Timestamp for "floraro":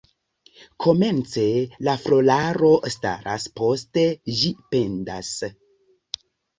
2.07-2.71